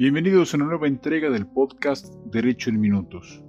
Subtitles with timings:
[0.00, 3.44] Bienvenidos a una nueva entrega del podcast Derecho en Minutos.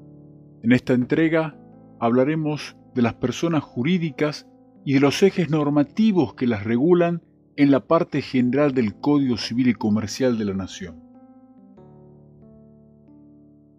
[0.62, 1.58] En esta entrega
[1.98, 4.50] hablaremos de las personas jurídicas
[4.84, 7.22] y de los ejes normativos que las regulan
[7.56, 11.02] en la parte general del Código Civil y Comercial de la Nación.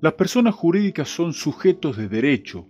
[0.00, 2.68] Las personas jurídicas son sujetos de derecho,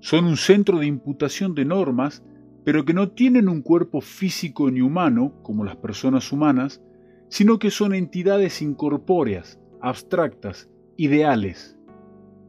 [0.00, 2.24] son un centro de imputación de normas,
[2.64, 6.82] pero que no tienen un cuerpo físico ni humano, como las personas humanas,
[7.28, 11.78] sino que son entidades incorpóreas, abstractas, ideales.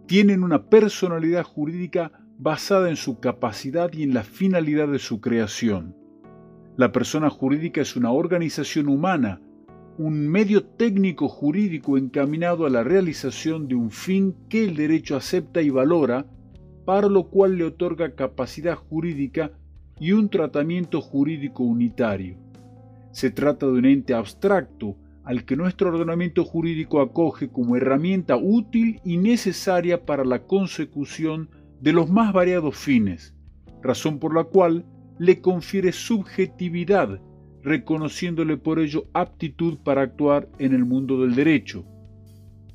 [0.05, 5.95] Tienen una personalidad jurídica basada en su capacidad y en la finalidad de su creación.
[6.77, 9.41] La persona jurídica es una organización humana,
[9.97, 15.61] un medio técnico jurídico encaminado a la realización de un fin que el derecho acepta
[15.63, 16.27] y valora,
[16.85, 19.51] para lo cual le otorga capacidad jurídica
[19.99, 22.37] y un tratamiento jurídico unitario.
[23.17, 29.01] Se trata de un ente abstracto al que nuestro ordenamiento jurídico acoge como herramienta útil
[29.03, 31.49] y necesaria para la consecución
[31.81, 33.33] de los más variados fines,
[33.81, 34.85] razón por la cual
[35.17, 37.19] le confiere subjetividad,
[37.63, 41.85] reconociéndole por ello aptitud para actuar en el mundo del derecho.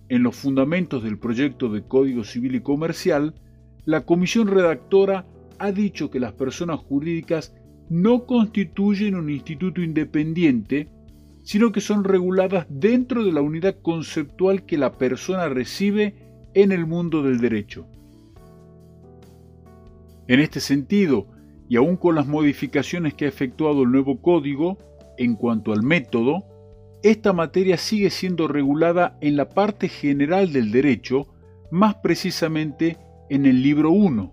[0.09, 3.37] En los fundamentos del proyecto de Código Civil y Comercial,
[3.85, 5.25] la comisión redactora
[5.61, 7.55] ha dicho que las personas jurídicas
[7.93, 10.89] no constituyen un instituto independiente,
[11.43, 16.15] sino que son reguladas dentro de la unidad conceptual que la persona recibe
[16.55, 17.87] en el mundo del derecho.
[20.27, 21.27] En este sentido,
[21.69, 24.79] y aun con las modificaciones que ha efectuado el nuevo código
[25.19, 26.47] en cuanto al método,
[27.03, 31.27] esta materia sigue siendo regulada en la parte general del derecho,
[31.71, 32.97] más precisamente
[33.29, 34.33] en el libro 1.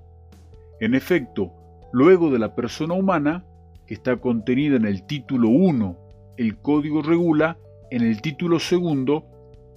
[0.80, 1.52] En efecto,
[1.92, 3.44] luego de la persona humana,
[3.94, 5.98] está contenida en el título 1,
[6.38, 7.58] el código regula
[7.92, 9.26] en el título segundo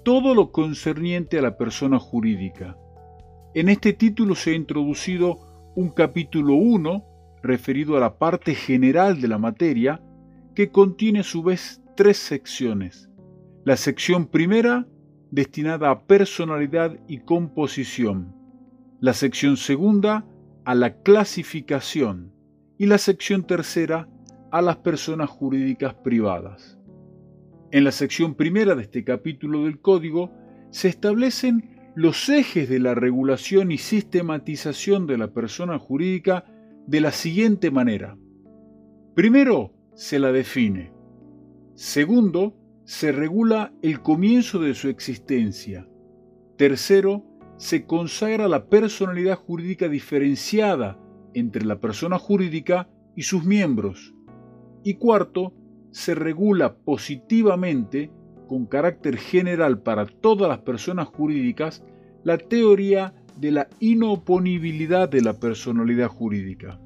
[0.04, 2.76] todo lo concerniente a la persona jurídica.
[3.54, 7.04] En este título se ha introducido un capítulo 1
[7.42, 10.00] referido a la parte general de la materia
[10.54, 13.08] que contiene a su vez tres secciones.
[13.64, 14.86] La sección primera
[15.30, 18.34] destinada a personalidad y composición.
[19.00, 20.26] La sección segunda
[20.64, 22.32] a la clasificación
[22.82, 24.08] y la sección tercera
[24.50, 26.80] a las personas jurídicas privadas.
[27.70, 30.32] En la sección primera de este capítulo del Código
[30.72, 36.44] se establecen los ejes de la regulación y sistematización de la persona jurídica
[36.88, 38.18] de la siguiente manera.
[39.14, 40.92] Primero, se la define.
[41.76, 45.86] Segundo, se regula el comienzo de su existencia.
[46.56, 47.24] Tercero,
[47.58, 50.98] se consagra la personalidad jurídica diferenciada
[51.34, 54.14] entre la persona jurídica y sus miembros.
[54.84, 55.52] Y cuarto,
[55.90, 58.10] se regula positivamente
[58.48, 61.84] con carácter general para todas las personas jurídicas
[62.24, 66.78] la teoría de la inoponibilidad de la personalidad jurídica.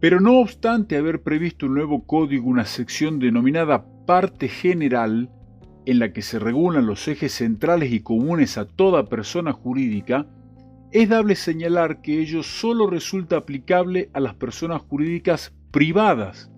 [0.00, 5.30] Pero no obstante haber previsto un nuevo código una sección denominada parte general,
[5.86, 10.26] en la que se regulan los ejes centrales y comunes a toda persona jurídica,
[10.92, 16.50] es dable señalar que ello solo resulta aplicable a las personas jurídicas privadas,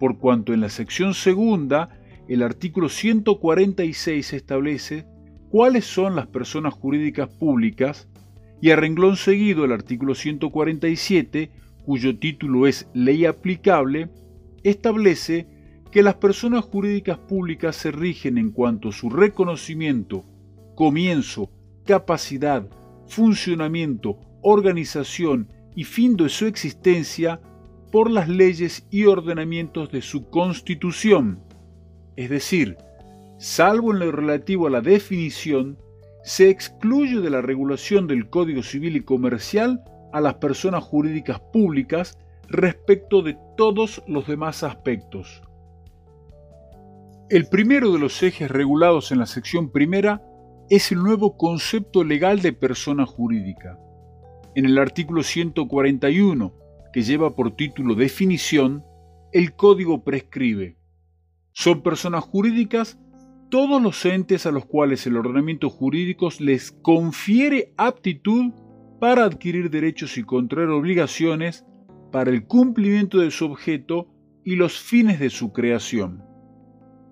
[0.00, 5.06] por cuanto en la sección segunda el artículo 146 establece
[5.50, 8.08] cuáles son las personas jurídicas públicas
[8.60, 11.50] y a renglón seguido el artículo 147,
[11.84, 14.10] cuyo título es Ley aplicable,
[14.64, 15.46] establece
[15.90, 20.24] que las personas jurídicas públicas se rigen en cuanto a su reconocimiento,
[20.76, 21.50] comienzo,
[21.84, 22.68] capacidad,
[23.10, 27.40] funcionamiento, organización y fin de su existencia
[27.92, 31.42] por las leyes y ordenamientos de su constitución,
[32.16, 32.76] es decir,
[33.38, 35.78] salvo en lo relativo a la definición,
[36.22, 39.82] se excluye de la regulación del Código Civil y Comercial
[40.12, 42.18] a las personas jurídicas públicas
[42.48, 45.42] respecto de todos los demás aspectos.
[47.28, 50.20] El primero de los ejes regulados en la sección primera
[50.70, 53.78] es el nuevo concepto legal de persona jurídica.
[54.54, 56.54] En el artículo 141,
[56.92, 58.84] que lleva por título Definición,
[59.32, 60.80] el Código prescribe
[61.52, 62.98] son personas jurídicas
[63.50, 68.52] todos los entes a los cuales el ordenamiento jurídico les confiere aptitud
[69.00, 71.66] para adquirir derechos y contraer obligaciones
[72.12, 74.08] para el cumplimiento de su objeto
[74.44, 76.22] y los fines de su creación.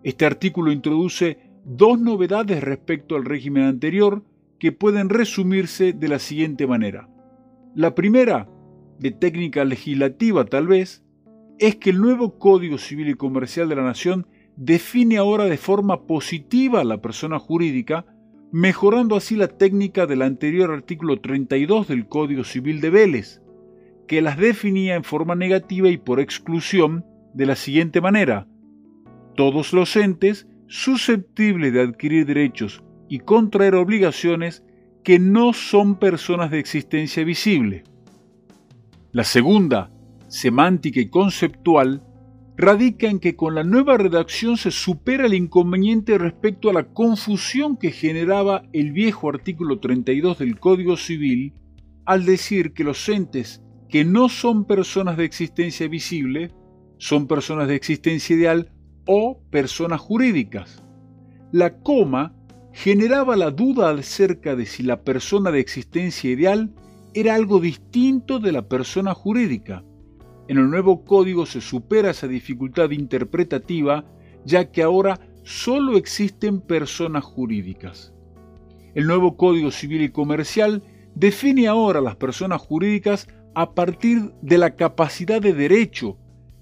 [0.05, 4.25] Este artículo introduce dos novedades respecto al régimen anterior
[4.59, 7.09] que pueden resumirse de la siguiente manera.
[7.75, 8.49] La primera,
[8.99, 11.05] de técnica legislativa tal vez,
[11.59, 14.27] es que el nuevo Código Civil y Comercial de la Nación
[14.57, 18.07] define ahora de forma positiva a la persona jurídica,
[18.51, 23.43] mejorando así la técnica del anterior artículo 32 del Código Civil de Vélez,
[24.07, 27.05] que las definía en forma negativa y por exclusión
[27.35, 28.49] de la siguiente manera.
[29.37, 34.63] Todos los entes susceptibles de adquirir derechos y contraer obligaciones
[35.03, 37.85] que no son personas de existencia visible.
[39.13, 39.91] La segunda,
[40.29, 42.03] semántica y conceptual,
[42.57, 47.77] radica en que con la nueva redacción se supera el inconveniente respecto a la confusión
[47.77, 51.55] que generaba el viejo artículo 32 del Código Civil
[52.05, 56.51] al decir que los entes que no son personas de existencia visible
[56.99, 58.73] son personas de existencia ideal
[59.09, 60.83] o personas jurídicas.
[61.51, 62.35] La coma
[62.73, 66.71] generaba la duda acerca de si la persona de existencia ideal
[67.15, 69.83] era algo distinto de la persona jurídica.
[70.47, 74.05] En el nuevo código se supera esa dificultad interpretativa,
[74.45, 78.13] ya que ahora solo existen personas jurídicas.
[78.95, 80.83] El nuevo Código Civil y Comercial
[81.15, 86.19] define ahora las personas jurídicas a partir de la capacidad de derecho,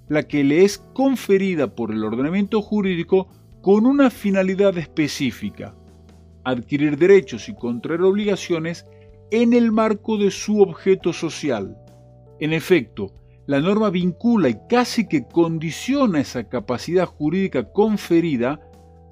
[0.08, 3.29] la que le es conferida por el ordenamiento jurídico
[3.61, 5.75] con una finalidad específica,
[6.44, 8.87] adquirir derechos y contraer obligaciones
[9.31, 11.76] en el marco de su objeto social.
[12.38, 13.12] En efecto,
[13.47, 18.61] la norma vincula y casi que condiciona esa capacidad jurídica conferida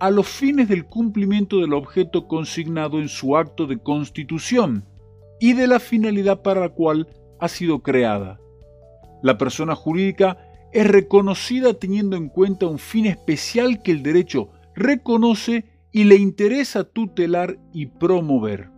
[0.01, 4.85] a los fines del cumplimiento del objeto consignado en su acto de constitución
[5.41, 7.09] y de la finalidad para la cual
[7.39, 8.41] ha sido creada.
[9.23, 10.44] La persona jurídica
[10.75, 16.83] es reconocida teniendo en cuenta un fin especial que el derecho reconoce y le interesa
[16.83, 18.71] tutelar y promover.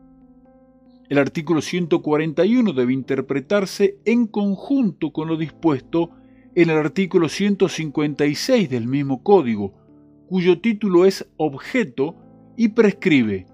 [1.08, 6.10] El artículo 141 debe interpretarse en conjunto con lo dispuesto
[6.54, 9.72] en el artículo 156 del mismo código,
[10.28, 12.14] cuyo título es objeto
[12.58, 13.46] y prescribe.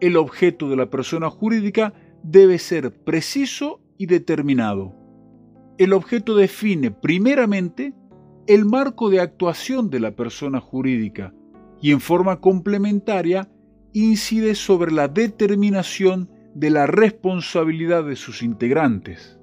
[0.00, 4.99] El objeto de la persona jurídica debe ser preciso y determinado.
[5.80, 7.94] El objeto define primeramente
[8.46, 11.32] el marco de actuación de la persona jurídica
[11.80, 13.50] y en forma complementaria
[13.94, 19.40] incide sobre la determinación de la responsabilidad de sus integrantes.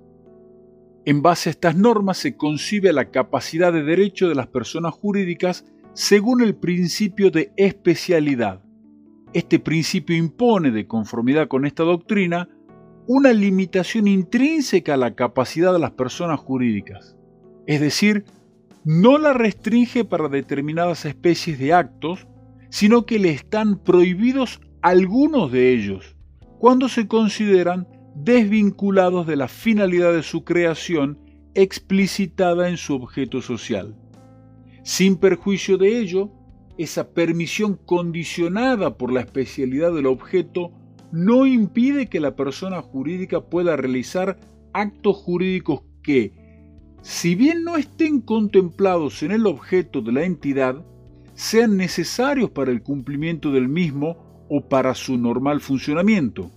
[1.06, 5.66] En base a estas normas se concibe la capacidad de derecho de las personas jurídicas
[5.96, 8.62] según el principio de especialidad.
[9.34, 12.48] Este principio impone, de conformidad con esta doctrina,
[13.08, 17.16] una limitación intrínseca a la capacidad de las personas jurídicas,
[17.66, 18.26] es decir,
[18.84, 22.28] no la restringe para determinadas especies de actos,
[22.70, 26.16] sino que le están prohibidos algunos de ellos,
[26.60, 31.20] cuando se consideran desvinculados de la finalidad de su creación
[31.54, 33.96] explicitada en su objeto social.
[34.84, 36.32] Sin perjuicio de ello,
[36.78, 40.72] esa permisión condicionada por la especialidad del objeto
[41.12, 44.38] no impide que la persona jurídica pueda realizar
[44.74, 46.34] actos jurídicos que,
[47.02, 50.84] si bien no estén contemplados en el objeto de la entidad,
[51.34, 56.52] sean necesarios para el cumplimiento del mismo o para su normal funcionamiento.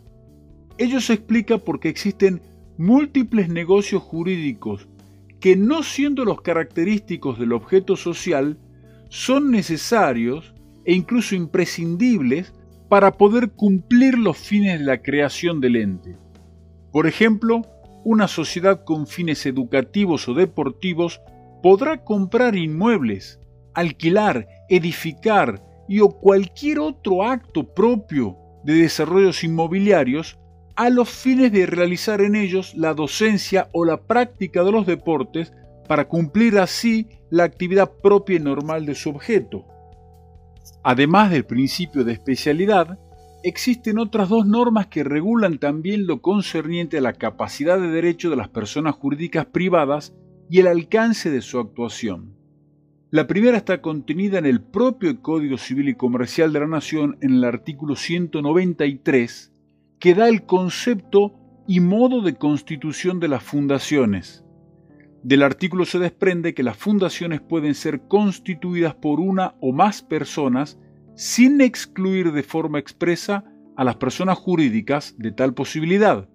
[0.79, 2.41] Ello se explica porque existen
[2.79, 4.88] múltiples negocios jurídicos
[5.41, 8.58] que no siendo los característicos del objeto social,
[9.08, 10.55] son necesarios
[10.85, 12.52] e incluso imprescindibles
[12.90, 16.16] para poder cumplir los fines de la creación del ente.
[16.90, 17.62] Por ejemplo,
[18.02, 21.20] una sociedad con fines educativos o deportivos
[21.62, 23.38] podrá comprar inmuebles,
[23.75, 30.37] alquilar, edificar y o cualquier otro acto propio de desarrollos inmobiliarios
[30.75, 35.52] a los fines de realizar en ellos la docencia o la práctica de los deportes
[35.87, 39.64] para cumplir así la actividad propia y normal de su objeto.
[40.82, 42.98] Además del principio de especialidad,
[43.42, 48.36] existen otras dos normas que regulan también lo concerniente a la capacidad de derecho de
[48.36, 50.14] las personas jurídicas privadas
[50.48, 52.34] y el alcance de su actuación.
[53.10, 57.34] La primera está contenida en el propio Código Civil y Comercial de la Nación en
[57.34, 59.52] el artículo 193,
[59.98, 61.34] que da el concepto
[61.66, 64.44] y modo de constitución de las fundaciones.
[65.22, 70.78] Del artículo se desprende que las fundaciones pueden ser constituidas por una o más personas
[71.14, 73.44] sin excluir de forma expresa
[73.76, 76.28] a las personas jurídicas de tal posibilidad.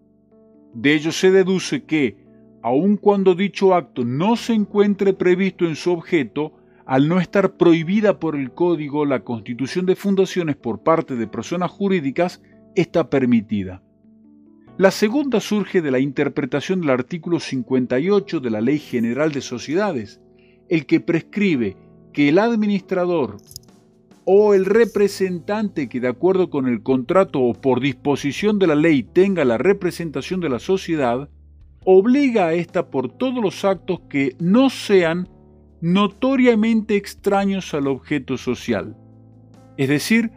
[0.75, 2.17] De ello se deduce que,
[2.61, 6.53] aun cuando dicho acto no se encuentre previsto en su objeto,
[6.85, 11.71] al no estar prohibida por el Código la constitución de fundaciones por parte de personas
[11.71, 12.43] jurídicas,
[12.75, 13.81] está permitida.
[14.77, 20.19] La segunda surge de la interpretación del artículo 58 de la Ley General de Sociedades,
[20.67, 21.77] el que prescribe
[22.11, 23.37] que el administrador
[24.25, 29.03] o el representante que de acuerdo con el contrato o por disposición de la ley
[29.03, 31.29] tenga la representación de la sociedad,
[31.85, 35.29] obliga a ésta por todos los actos que no sean
[35.79, 38.97] notoriamente extraños al objeto social.
[39.77, 40.31] Es decir,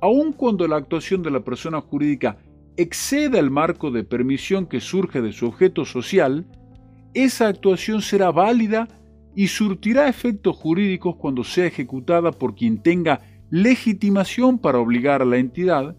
[0.00, 2.36] aun cuando la actuación de la persona jurídica
[2.76, 6.46] exceda el marco de permisión que surge de su objeto social,
[7.14, 8.88] esa actuación será válida
[9.34, 15.36] y surtirá efectos jurídicos cuando sea ejecutada por quien tenga legitimación para obligar a la
[15.36, 15.96] entidad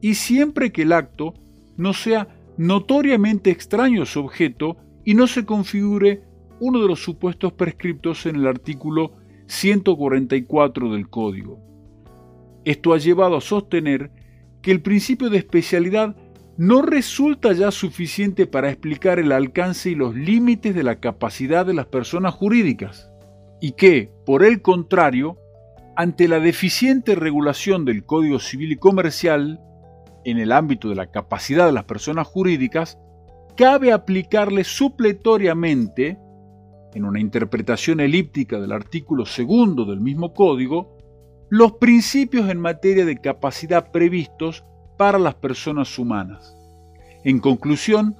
[0.00, 1.34] y siempre que el acto
[1.76, 6.22] no sea notoriamente extraño a su objeto y no se configure
[6.60, 9.12] uno de los supuestos prescriptos en el artículo
[9.46, 11.60] 144 del Código.
[12.64, 14.10] Esto ha llevado a sostener
[14.62, 16.16] que el principio de especialidad
[16.56, 21.74] no resulta ya suficiente para explicar el alcance y los límites de la capacidad de
[21.74, 23.10] las personas jurídicas,
[23.60, 25.38] y que, por el contrario,
[25.96, 29.60] ante la deficiente regulación del Código Civil y Comercial
[30.24, 32.98] en el ámbito de la capacidad de las personas jurídicas,
[33.56, 36.18] cabe aplicarle supletoriamente,
[36.94, 40.97] en una interpretación elíptica del artículo segundo del mismo código,
[41.50, 44.64] los principios en materia de capacidad previstos
[44.96, 46.54] para las personas humanas.
[47.24, 48.16] En conclusión,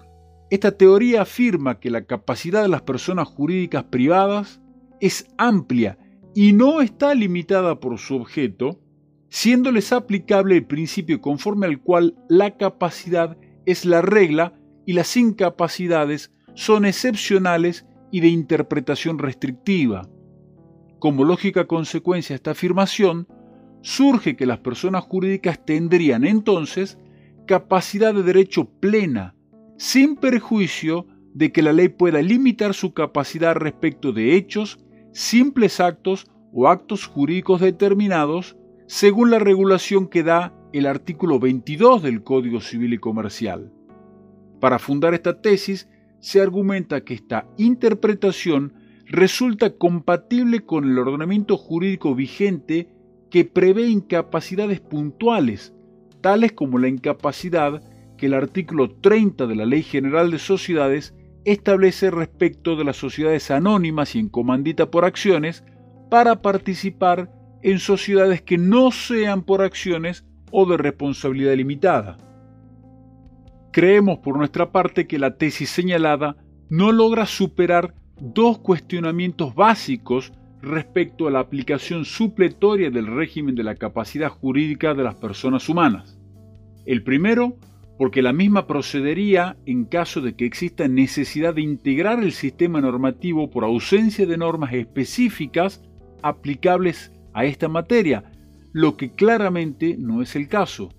[0.50, 4.60] esta teoría afirma que la capacidad de las personas jurídicas privadas
[5.00, 5.98] es amplia
[6.34, 8.80] y no está limitada por su objeto,
[9.28, 14.54] siéndoles aplicable el principio conforme al cual la capacidad es la regla
[14.86, 20.08] y las incapacidades son excepcionales y de interpretación restrictiva.
[20.98, 23.28] Como lógica consecuencia de esta afirmación,
[23.82, 26.98] surge que las personas jurídicas tendrían entonces
[27.46, 29.34] capacidad de derecho plena,
[29.76, 34.80] sin perjuicio de que la ley pueda limitar su capacidad respecto de hechos,
[35.12, 42.24] simples actos o actos jurídicos determinados según la regulación que da el artículo 22 del
[42.24, 43.72] Código Civil y Comercial.
[44.60, 45.88] Para fundar esta tesis,
[46.20, 48.72] se argumenta que esta interpretación
[49.08, 52.88] resulta compatible con el ordenamiento jurídico vigente
[53.30, 55.74] que prevé incapacidades puntuales,
[56.20, 57.82] tales como la incapacidad
[58.16, 63.50] que el artículo 30 de la Ley General de Sociedades establece respecto de las sociedades
[63.50, 65.64] anónimas y en comandita por acciones
[66.10, 67.30] para participar
[67.62, 72.16] en sociedades que no sean por acciones o de responsabilidad limitada.
[73.72, 76.36] Creemos por nuestra parte que la tesis señalada
[76.68, 83.76] no logra superar dos cuestionamientos básicos respecto a la aplicación supletoria del régimen de la
[83.76, 86.18] capacidad jurídica de las personas humanas.
[86.84, 87.56] El primero,
[87.96, 93.50] porque la misma procedería en caso de que exista necesidad de integrar el sistema normativo
[93.50, 95.82] por ausencia de normas específicas
[96.22, 98.24] aplicables a esta materia,
[98.72, 100.90] lo que claramente no es el caso.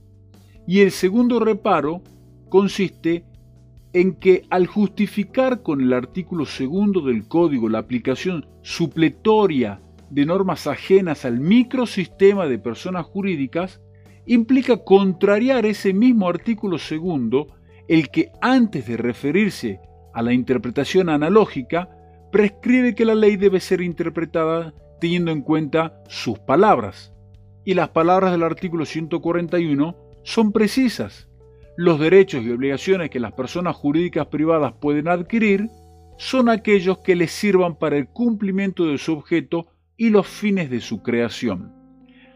[0.67, 2.01] Y el segundo reparo
[2.49, 3.23] consiste
[3.93, 10.67] en que al justificar con el artículo segundo del código la aplicación supletoria de normas
[10.67, 13.81] ajenas al microsistema de personas jurídicas,
[14.25, 17.47] implica contrariar ese mismo artículo segundo,
[17.87, 19.79] el que antes de referirse
[20.13, 21.89] a la interpretación analógica,
[22.31, 27.13] prescribe que la ley debe ser interpretada teniendo en cuenta sus palabras.
[27.65, 31.28] Y las palabras del artículo 141 son precisas
[31.79, 35.69] los derechos y obligaciones que las personas jurídicas privadas pueden adquirir
[36.17, 40.81] son aquellos que les sirvan para el cumplimiento de su objeto y los fines de
[40.81, 41.71] su creación.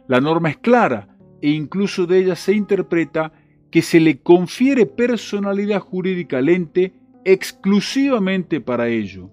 [0.07, 3.33] La norma es clara e incluso de ella se interpreta
[3.69, 6.93] que se le confiere personalidad jurídica al ente
[7.25, 9.29] exclusivamente para ello.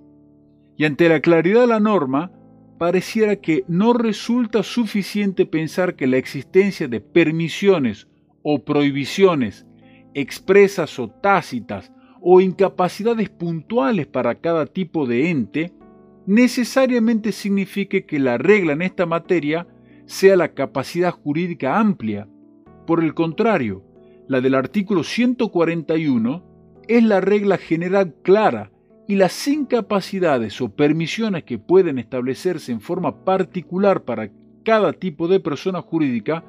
[0.77, 2.33] Y ante la claridad de la norma,
[2.81, 8.09] pareciera que no resulta suficiente pensar que la existencia de permisiones
[8.43, 9.67] o prohibiciones
[10.15, 15.73] expresas o tácitas, o incapacidades puntuales para cada tipo de ente,
[16.27, 19.67] necesariamente signifique que la regla en esta materia
[20.05, 22.29] sea la capacidad jurídica amplia.
[22.87, 23.85] Por el contrario,
[24.29, 26.45] la del artículo 141
[26.89, 28.71] es la regla general clara
[29.09, 34.31] y las incapacidades o permisiones que pueden establecerse en forma particular para
[34.65, 36.45] cada tipo de persona jurídica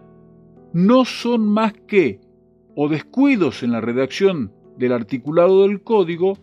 [0.74, 2.20] no son más que
[2.76, 6.38] o descuidos en la redacción del articulado del código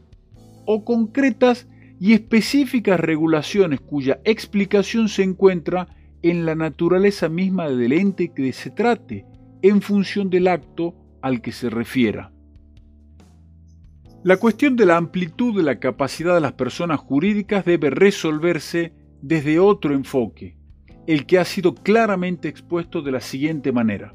[0.67, 1.69] o concretas
[2.01, 5.89] y específicas regulaciones cuya explicación se encuentra
[6.23, 9.25] en la naturaleza misma del ente que se trate,
[9.63, 12.33] en función del acto al que se refiera.
[14.25, 18.93] La cuestión de la amplitud de la capacidad de las personas jurídicas debe resolverse
[19.23, 20.57] desde otro enfoque,
[21.07, 24.15] el que ha sido claramente expuesto de la siguiente manera.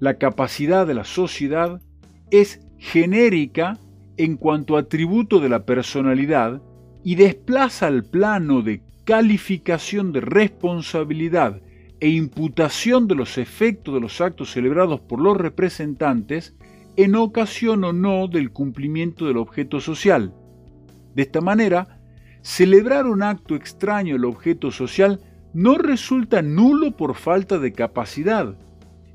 [0.00, 1.82] La capacidad de la sociedad
[2.30, 3.78] es genérica
[4.16, 6.62] en cuanto a atributo de la personalidad
[7.04, 11.60] y desplaza al plano de calificación de responsabilidad
[12.00, 16.54] e imputación de los efectos de los actos celebrados por los representantes
[16.96, 20.32] en ocasión o no del cumplimiento del objeto social.
[21.14, 22.00] De esta manera,
[22.40, 25.20] celebrar un acto extraño al objeto social
[25.52, 28.54] no resulta nulo por falta de capacidad,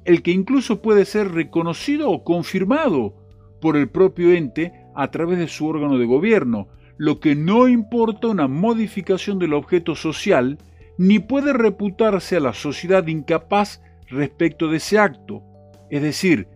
[0.06, 3.16] el que incluso puede ser reconocido o confirmado
[3.60, 8.28] por el propio ente a través de su órgano de gobierno, lo que no importa
[8.28, 10.60] una modificación del objeto social,
[10.98, 15.42] ni puede reputarse a la sociedad incapaz respecto de ese acto.
[15.90, 16.48] Es decir,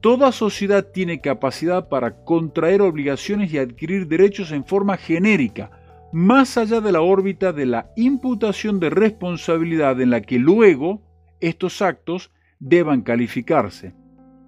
[0.00, 5.70] toda sociedad tiene capacidad para contraer obligaciones y adquirir derechos en forma genérica,
[6.12, 11.02] más allá de la órbita de la imputación de responsabilidad en la que luego
[11.40, 12.30] estos actos
[12.64, 13.94] deban calificarse.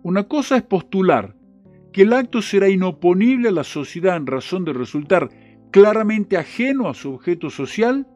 [0.03, 1.37] Una cosa es postular
[1.93, 5.29] que el acto será inoponible a la sociedad en razón de resultar
[5.71, 8.07] claramente ajeno a su objeto social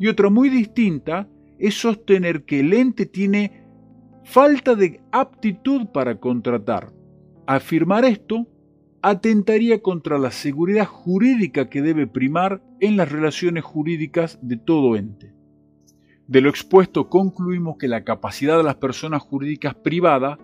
[0.00, 1.28] y otra muy distinta
[1.58, 3.62] es sostener que el ente tiene
[4.24, 6.90] falta de aptitud para contratar.
[7.46, 8.48] Afirmar esto
[9.02, 15.34] atentaría contra la seguridad jurídica que debe primar en las relaciones jurídicas de todo ente.
[16.26, 20.38] De lo expuesto concluimos que la capacidad de las personas jurídicas privadas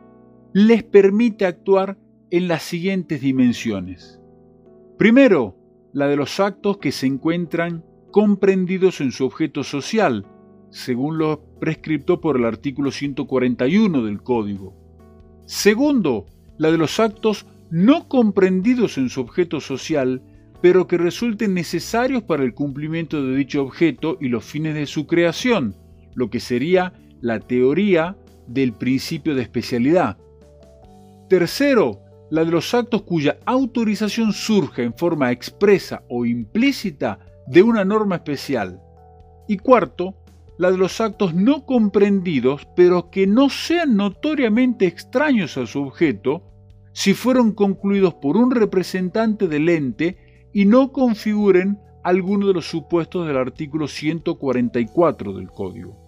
[0.53, 1.99] les permite actuar
[2.31, 4.21] en las siguientes dimensiones.
[4.99, 5.57] Primero,
[5.93, 10.27] la de los actos que se encuentran comprendidos en su objeto social,
[10.71, 14.75] según lo prescripto por el artículo 141 del Código.
[15.47, 16.27] Segundo,
[16.59, 20.23] la de los actos no comprendidos en su objeto social,
[20.61, 25.07] pero que resulten necesarios para el cumplimiento de dicho objeto y los fines de su
[25.07, 25.77] creación,
[26.15, 30.17] lo que sería la teoría del principio de especialidad.
[31.29, 32.01] Tercero,
[32.31, 38.17] la de los actos cuya autorización surge en forma expresa o implícita de una norma
[38.17, 38.81] especial.
[39.47, 40.15] Y cuarto,
[40.59, 46.43] la de los actos no comprendidos, pero que no sean notoriamente extraños a su objeto,
[46.93, 53.27] si fueron concluidos por un representante del ente y no configuren alguno de los supuestos
[53.27, 56.08] del artículo 144 del Código.